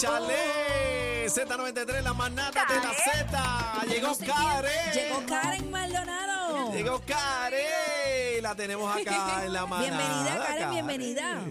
¡Échale! 0.00 1.26
Z93, 1.28 2.02
la 2.02 2.12
manada 2.14 2.64
de 2.64 2.76
la 2.76 2.92
Z. 2.94 3.86
Llegó 3.86 4.16
Karen. 4.26 4.92
Llegó 4.92 5.26
Karen 5.26 5.70
Maldonado. 5.70 6.72
Llegó 6.72 7.00
Karen. 7.06 7.89
La 8.42 8.54
tenemos 8.54 8.94
acá 9.00 9.44
en 9.44 9.52
la 9.52 9.66
manada. 9.66 9.88
Bienvenida, 9.98 10.46
Karen, 10.46 10.70
bienvenida. 10.70 11.44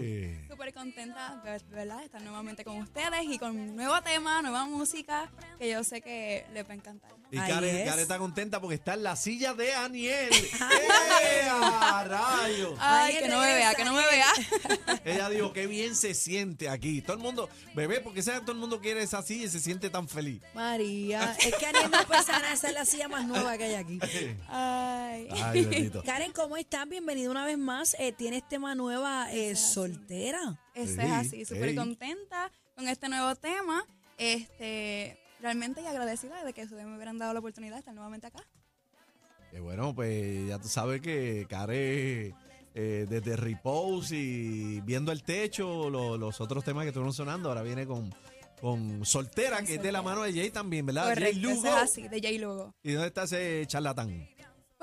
Súper 0.50 0.74
contenta, 0.74 1.40
ver- 1.44 1.62
¿verdad? 1.70 1.98
de 1.98 2.04
Estar 2.06 2.20
nuevamente 2.22 2.64
con 2.64 2.76
ustedes 2.78 3.22
y 3.28 3.38
con 3.38 3.56
un 3.56 3.76
nuevo 3.76 4.00
tema, 4.02 4.42
nueva 4.42 4.64
música 4.66 5.30
que 5.58 5.70
yo 5.70 5.82
sé 5.84 6.00
que 6.02 6.44
les 6.52 6.66
va 6.68 6.72
a 6.72 6.74
encantar. 6.74 7.10
Y 7.32 7.36
Karen, 7.38 7.76
es. 7.76 7.84
Karen 7.88 8.00
está 8.02 8.18
contenta 8.18 8.60
porque 8.60 8.74
está 8.74 8.94
en 8.94 9.04
la 9.04 9.14
silla 9.14 9.54
de 9.54 9.72
Aniel. 9.72 10.30
¡Eh, 10.34 11.48
a 11.48 12.04
rayos! 12.04 12.74
Ay, 12.80 13.18
que 13.18 13.28
no 13.28 13.38
me 13.38 13.54
vea, 13.54 13.74
que 13.74 13.84
no 13.84 13.94
me 13.94 14.02
vea. 14.10 14.26
Ella 15.04 15.28
dijo 15.30 15.52
que 15.52 15.68
bien 15.68 15.94
se 15.94 16.12
siente 16.14 16.68
aquí. 16.68 17.00
Todo 17.02 17.16
el 17.16 17.22
mundo, 17.22 17.48
bebé, 17.74 18.00
porque 18.00 18.20
sea 18.22 18.40
todo 18.40 18.52
el 18.52 18.58
mundo 18.58 18.80
quiere 18.80 19.02
esa 19.02 19.22
silla 19.22 19.44
y 19.46 19.48
se 19.48 19.60
siente 19.60 19.90
tan 19.90 20.08
feliz. 20.08 20.42
María, 20.54 21.36
es 21.38 21.54
que 21.54 21.66
Aniel 21.66 21.90
no 21.90 22.04
puede 22.04 22.22
sanar, 22.24 22.52
esa 22.52 22.68
es 22.68 22.74
la 22.74 22.84
silla 22.84 23.06
más 23.06 23.24
nueva 23.26 23.56
que 23.56 23.64
hay 23.64 23.74
aquí. 23.74 24.00
Ay. 24.48 25.28
Ay, 25.30 25.64
bendito. 25.64 26.02
Karen, 26.02 26.32
¿cómo 26.32 26.56
estás? 26.56 26.79
Bienvenida 26.88 27.30
una 27.30 27.44
vez 27.44 27.58
más. 27.58 27.94
Eh, 27.98 28.12
¿Tienes 28.12 28.46
tema 28.48 28.74
nueva 28.74 29.32
eh, 29.32 29.54
soltera? 29.54 30.58
Eso 30.74 31.00
es 31.00 31.10
así, 31.10 31.44
súper 31.44 31.70
ey. 31.70 31.74
contenta 31.76 32.50
con 32.74 32.88
este 32.88 33.08
nuevo 33.08 33.34
tema. 33.36 33.84
Este, 34.18 35.18
realmente 35.40 35.82
y 35.82 35.86
agradecida 35.86 36.42
de 36.44 36.52
que 36.52 36.64
ustedes 36.64 36.84
me 36.86 36.94
hubieran 36.96 37.18
dado 37.18 37.32
la 37.32 37.38
oportunidad 37.40 37.74
de 37.74 37.78
estar 37.80 37.94
nuevamente 37.94 38.26
acá. 38.26 38.42
Eh, 39.52 39.60
bueno, 39.60 39.94
pues 39.94 40.48
ya 40.48 40.58
tú 40.58 40.68
sabes 40.68 41.00
que 41.00 41.46
Karen, 41.48 42.34
eh, 42.74 43.06
desde 43.08 43.36
Repose 43.36 44.16
y 44.16 44.80
viendo 44.80 45.12
el 45.12 45.22
techo, 45.22 45.90
lo- 45.90 46.16
los 46.18 46.40
otros 46.40 46.64
temas 46.64 46.84
que 46.84 46.88
estuvieron 46.88 47.12
sonando, 47.14 47.48
ahora 47.48 47.62
viene 47.62 47.86
con, 47.86 48.14
con 48.60 49.04
Soltera, 49.04 49.62
que 49.62 49.76
es 49.76 49.82
de 49.82 49.92
la 49.92 50.02
mano 50.02 50.22
de 50.22 50.32
Jay 50.32 50.50
también, 50.50 50.86
¿verdad? 50.86 51.04
Jay 51.06 51.14
Correcto, 51.14 51.38
eso 51.40 51.54
Lugo. 51.56 51.66
es 51.68 51.74
así, 51.74 52.08
de 52.08 52.20
J 52.20 52.30
Lugo. 52.46 52.74
¿Y 52.82 52.92
dónde 52.92 53.08
está 53.08 53.24
ese 53.24 53.64
charlatán? 53.66 54.28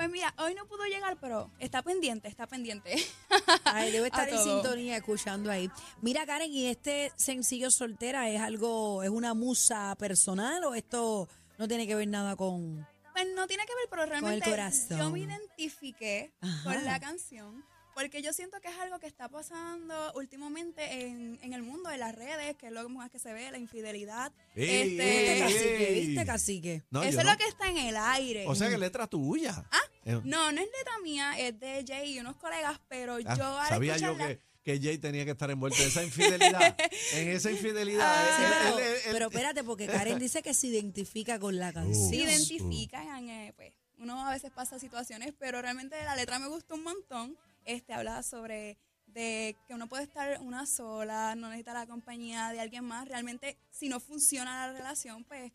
Pues 0.07 0.13
mira, 0.21 0.33
hoy 0.37 0.55
no 0.55 0.65
pudo 0.65 0.85
llegar, 0.85 1.17
pero 1.19 1.51
está 1.59 1.81
pendiente, 1.81 2.29
está 2.29 2.47
pendiente. 2.47 2.95
Ay, 3.65 3.91
debe 3.91 4.07
estar 4.07 4.25
A 4.29 4.31
en 4.31 4.37
sintonía 4.37 4.95
escuchando 4.95 5.51
ahí. 5.51 5.69
Mira, 6.01 6.25
Karen, 6.25 6.49
¿y 6.49 6.67
este 6.67 7.11
sencillo 7.17 7.69
soltera 7.71 8.29
es 8.29 8.39
algo, 8.39 9.03
es 9.03 9.09
una 9.09 9.33
musa 9.33 9.93
personal 9.99 10.63
o 10.63 10.75
esto 10.75 11.27
no 11.57 11.67
tiene 11.67 11.85
que 11.87 11.95
ver 11.95 12.07
nada 12.07 12.37
con... 12.37 12.87
Pues 13.11 13.27
no 13.35 13.47
tiene 13.47 13.65
que 13.65 13.75
ver, 13.75 13.87
pero 13.89 14.05
realmente 14.05 14.49
corazón. 14.49 14.97
yo 14.97 15.09
me 15.11 15.19
identifiqué 15.19 16.31
Ajá. 16.39 16.63
con 16.75 16.85
la 16.85 17.01
canción 17.01 17.65
porque 17.97 18.21
yo 18.21 18.31
siento 18.31 18.61
que 18.61 18.67
es 18.67 18.77
algo 18.77 18.99
que 18.99 19.07
está 19.07 19.27
pasando 19.27 20.13
últimamente 20.13 21.07
en, 21.07 21.39
en 21.41 21.53
el 21.53 21.63
mundo 21.63 21.89
de 21.89 21.97
las 21.97 22.13
redes, 22.13 22.55
que 22.55 22.67
es 22.67 22.71
lo 22.71 22.87
más 22.89 23.09
que 23.09 23.17
se 23.17 23.33
ve, 23.33 23.49
la 23.49 23.57
infidelidad. 23.57 24.31
Ey, 24.53 24.89
¿Viste, 24.89 25.31
Este, 25.31 25.39
cacique? 25.43 25.87
ey. 25.89 26.05
¿Viste, 26.05 26.25
cacique? 26.27 26.83
No, 26.91 27.01
Eso 27.01 27.17
es 27.21 27.25
no. 27.25 27.31
lo 27.31 27.37
que 27.39 27.47
está 27.47 27.67
en 27.71 27.77
el 27.77 27.97
aire. 27.97 28.45
O 28.47 28.53
sea 28.53 28.69
que 28.69 28.77
letra 28.77 29.07
tuya. 29.07 29.65
Ah, 29.71 29.79
No, 30.23 30.51
no 30.51 30.61
es 30.61 30.67
letra 30.77 30.99
mía, 31.03 31.37
es 31.39 31.59
de 31.59 31.83
Jay 31.87 32.13
y 32.15 32.19
unos 32.19 32.35
colegas, 32.37 32.79
pero 32.87 33.15
ah, 33.25 33.35
yo 33.37 33.59
al 33.59 33.69
sabía 33.69 33.97
yo 33.97 34.11
escucharla- 34.13 34.27
que, 34.27 34.41
que 34.63 34.79
Jay 34.81 34.97
tenía 34.97 35.25
que 35.25 35.31
estar 35.31 35.49
envuelto 35.51 35.81
en 35.81 35.87
esa 35.87 36.03
infidelidad. 36.03 36.75
en 37.13 37.27
esa 37.29 37.51
infidelidad. 37.51 38.25
Sí, 38.37 38.43
Él- 38.43 38.51
pero, 38.63 38.77
él- 38.77 38.83
él- 38.83 38.93
él- 39.05 39.11
pero 39.11 39.25
espérate, 39.27 39.63
porque 39.63 39.87
Karen 39.87 40.19
dice 40.19 40.41
que 40.41 40.53
se 40.53 40.67
identifica 40.67 41.39
con 41.39 41.57
la 41.57 41.71
canción. 41.73 42.09
se 42.09 42.15
identifican, 42.17 43.29
eh, 43.29 43.53
pues 43.55 43.73
uno 43.99 44.27
a 44.27 44.31
veces 44.31 44.51
pasa 44.51 44.77
situaciones, 44.79 45.33
pero 45.39 45.61
realmente 45.61 45.95
la 46.03 46.15
letra 46.15 46.37
me 46.39 46.47
gustó 46.47 46.75
un 46.75 46.83
montón. 46.83 47.37
Este 47.65 47.93
habla 47.93 48.23
sobre 48.23 48.77
de 49.07 49.55
que 49.67 49.73
uno 49.73 49.87
puede 49.87 50.03
estar 50.03 50.39
una 50.41 50.65
sola, 50.65 51.33
no 51.35 51.47
necesita 51.49 51.73
la 51.73 51.87
compañía 51.87 52.49
de 52.51 52.59
alguien 52.59 52.83
más. 52.85 53.07
Realmente, 53.07 53.57
si 53.71 53.89
no 53.89 53.99
funciona 53.99 54.67
la 54.67 54.73
relación, 54.73 55.23
pues 55.23 55.51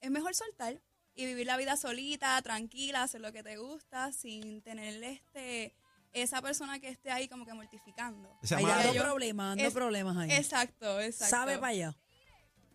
es 0.00 0.10
mejor 0.10 0.34
soltar 0.34 0.80
y 1.18 1.26
vivir 1.26 1.46
la 1.46 1.56
vida 1.56 1.76
solita, 1.76 2.40
tranquila, 2.42 3.02
hacer 3.02 3.20
lo 3.20 3.32
que 3.32 3.42
te 3.42 3.56
gusta, 3.56 4.12
sin 4.12 4.62
tener 4.62 5.02
este 5.02 5.74
esa 6.12 6.40
persona 6.40 6.78
que 6.78 6.88
esté 6.88 7.10
ahí 7.10 7.28
como 7.28 7.44
que 7.44 7.52
mortificando. 7.52 8.34
Se 8.42 8.54
Ahí 8.54 8.62
llama- 8.62 8.76
dando 8.76 8.94
yo- 8.94 9.02
problemas, 9.02 9.58
es- 9.58 9.74
problemas 9.74 10.16
ahí. 10.16 10.30
Exacto, 10.30 11.00
exacto. 11.00 11.36
Sabe 11.36 11.58
para 11.58 11.68
allá. 11.72 11.96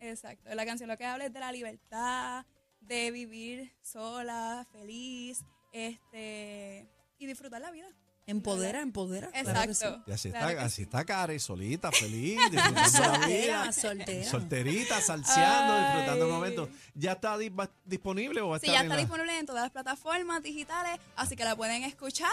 Exacto. 0.02 0.54
La 0.54 0.66
canción 0.66 0.90
lo 0.90 0.98
que 0.98 1.06
habla 1.06 1.26
es 1.26 1.34
de 1.34 1.40
la 1.40 1.52
libertad, 1.54 2.46
de 2.82 3.12
vivir 3.12 3.74
sola, 3.82 4.68
feliz, 4.74 5.40
este 5.72 6.86
y 7.18 7.26
disfrutar 7.26 7.62
la 7.62 7.72
vida. 7.72 7.88
Empodera, 8.26 8.80
empodera. 8.82 9.28
claro 9.32 9.68
que 9.68 9.74
sí. 9.76 9.84
Exacto. 9.86 10.04
Y 10.08 10.14
así 10.14 10.30
claro 10.32 10.50
está, 10.50 10.64
así 10.64 10.76
sí. 10.78 10.82
está 10.84 11.04
Karen, 11.06 11.40
solita, 11.40 11.92
feliz, 11.92 12.40
disfrutando 12.52 12.82
la 12.82 12.90
Soltera, 12.90 13.28
vida. 13.64 13.72
soltera. 13.74 14.30
Solterita, 14.32 15.02
salseando, 15.02 15.74
Ay. 15.74 15.84
disfrutando 15.86 16.26
el 16.26 16.32
momento. 16.32 16.70
¿Ya 16.96 17.12
está 17.14 17.38
di- 17.38 17.52
disponible 17.84 18.40
o 18.42 18.50
va 18.50 18.56
a 18.56 18.60
Sí, 18.60 18.68
estar 18.68 18.76
ya 18.76 18.80
en 18.80 18.86
está 18.86 18.96
la- 18.96 19.02
disponible 19.02 19.38
en 19.40 19.46
todas 19.46 19.64
las 19.64 19.72
plataformas 19.72 20.42
digitales, 20.42 21.00
así 21.18 21.36
que 21.36 21.44
la 21.44 21.56
pueden 21.56 21.84
escuchar. 21.84 22.32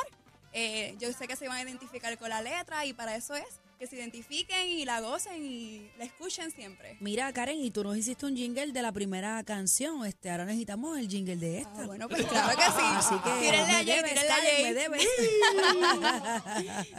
Eh, 0.53 0.95
yo 0.99 1.13
sé 1.13 1.27
que 1.29 1.37
se 1.37 1.49
van 1.49 1.59
a 1.59 1.63
identificar 1.63 2.17
con 2.19 2.29
la 2.29 2.41
letra 2.43 2.85
y 2.87 2.93
para 2.93 3.17
eso 3.17 3.35
es 3.35 3.45
que 3.81 3.87
se 3.87 3.97
identifiquen 3.97 4.69
y 4.69 4.85
la 4.85 5.01
gocen 5.01 5.43
y 5.43 5.91
la 5.97 6.05
escuchen 6.05 6.51
siempre. 6.51 6.99
Mira, 7.01 7.33
Karen, 7.33 7.59
y 7.59 7.71
tú 7.71 7.83
nos 7.83 7.97
hiciste 7.97 8.27
un 8.27 8.37
jingle 8.37 8.73
de 8.73 8.83
la 8.83 8.93
primera 8.93 9.43
canción. 9.43 10.05
Este, 10.05 10.29
ahora 10.31 10.45
necesitamos 10.45 10.99
el 10.99 11.09
jingle 11.09 11.37
de 11.37 11.61
esta. 11.61 11.85
Ah, 11.85 11.87
bueno, 11.87 12.07
pues 12.07 12.27
claro 12.27 12.55
que 12.59 12.63
sí. 12.63 12.71
Así 12.79 13.15
que 13.25 13.31
tírenle 13.41 13.73
a 13.73 13.83
Jay, 13.83 14.03
tírenle 14.05 14.31
a 14.31 14.37
Jay. 14.37 14.75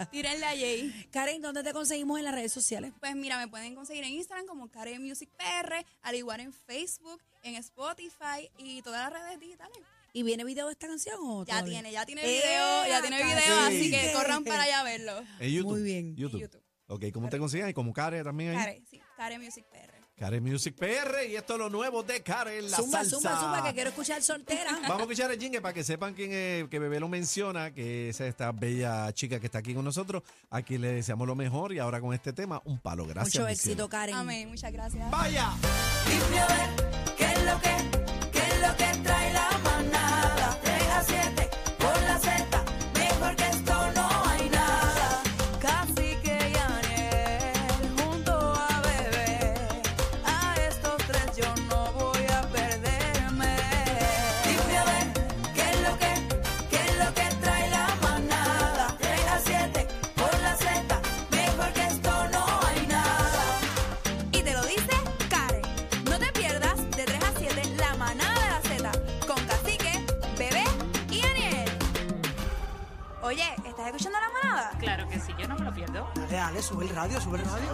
Tírenle 0.11 0.43
a 0.45 0.49
Jay. 0.49 1.07
Karen, 1.11 1.39
¿dónde 1.43 1.61
te 1.61 1.71
conseguimos 1.71 2.17
en 2.17 2.25
las 2.25 2.33
redes 2.33 2.51
sociales? 2.51 2.93
Pues 2.99 3.15
mira, 3.15 3.37
me 3.37 3.47
pueden 3.47 3.75
conseguir 3.75 4.03
en 4.03 4.13
Instagram 4.13 4.47
como 4.47 4.67
Karen 4.71 5.03
Music 5.07 5.29
PR, 5.37 5.85
al 6.01 6.15
igual 6.15 6.39
en 6.39 6.51
Facebook, 6.51 7.21
en 7.43 7.57
Spotify 7.57 8.49
y 8.57 8.81
todas 8.81 9.13
las 9.13 9.21
redes 9.21 9.39
digitales. 9.39 9.77
¿Y 10.13 10.23
viene 10.23 10.43
video 10.43 10.65
de 10.65 10.71
esta 10.73 10.87
canción 10.87 11.19
o 11.21 11.45
Ya 11.45 11.59
todavía? 11.59 11.73
tiene, 11.75 11.91
ya 11.91 12.07
tiene 12.07 12.23
¡Eh, 12.25 12.41
video, 12.41 12.87
ya 12.87 13.01
tiene 13.01 13.23
video, 13.23 13.59
así 13.67 13.91
que 13.91 14.11
corran 14.13 14.43
para 14.43 14.63
allá 14.63 14.79
a 14.79 14.83
verlo. 14.83 15.23
En 15.39 15.51
YouTube. 15.51 15.73
Muy 15.73 15.83
bien. 15.83 16.15
YouTube. 16.17 16.41
YouTube. 16.41 16.70
Ok, 16.91 17.05
¿cómo 17.13 17.29
te 17.29 17.39
consiguen? 17.39 17.69
Y 17.69 17.73
como 17.73 17.93
Karen 17.93 18.23
también 18.23 18.51
ahí. 18.51 18.57
Karen, 18.57 18.85
sí, 18.89 19.01
Karen 19.15 19.41
Music 19.41 19.65
PR. 19.71 20.01
Karen 20.17 20.43
Music 20.43 20.75
PR 20.75 21.25
y 21.27 21.35
esto 21.35 21.53
es 21.53 21.59
lo 21.59 21.69
nuevo 21.69 22.03
de 22.03 22.21
Karen, 22.21 22.69
la 22.69 22.77
Zumba, 22.77 22.99
salsa. 22.99 23.15
zumba, 23.15 23.39
zumba, 23.39 23.63
que 23.63 23.73
quiero 23.73 23.89
escuchar 23.89 24.21
soltera. 24.21 24.71
Vamos 24.83 24.99
a 24.99 25.01
escuchar 25.03 25.31
el 25.31 25.39
jingle 25.39 25.61
para 25.61 25.73
que 25.73 25.83
sepan 25.83 26.13
quién 26.13 26.31
es, 26.31 26.67
que 26.67 26.79
Bebé 26.79 26.99
lo 26.99 27.07
menciona, 27.07 27.73
que 27.73 28.09
es 28.09 28.19
esta 28.19 28.51
bella 28.51 29.11
chica 29.13 29.39
que 29.39 29.47
está 29.47 29.59
aquí 29.59 29.73
con 29.73 29.85
nosotros. 29.85 30.21
Aquí 30.49 30.77
le 30.77 30.93
deseamos 30.93 31.25
lo 31.25 31.35
mejor 31.35 31.73
y 31.73 31.79
ahora 31.79 32.01
con 32.01 32.13
este 32.13 32.33
tema, 32.33 32.61
un 32.65 32.79
palo. 32.79 33.07
Gracias. 33.07 33.35
Mucho 33.35 33.47
éxito. 33.47 33.87
Karen. 33.89 34.15
Amén, 34.15 34.49
muchas 34.49 34.71
gracias. 34.71 35.09
¡Vaya! 35.09 35.53
Oye, 73.31 73.47
¿estás 73.63 73.85
escuchando 73.85 74.19
la 74.19 74.49
manada? 74.49 74.71
Claro 74.77 75.07
que 75.07 75.17
sí, 75.17 75.33
yo 75.39 75.47
no 75.47 75.55
me 75.55 75.63
lo 75.63 75.73
pierdo. 75.73 76.05
Dale, 76.15 76.35
dale, 76.35 76.61
sube 76.61 76.83
el 76.83 76.93
radio, 76.93 77.21
sube 77.21 77.39
el 77.39 77.45
radio. 77.45 77.69